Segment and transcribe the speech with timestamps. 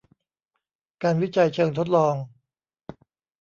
[1.03, 2.15] การวิจัยเชิงทดลอง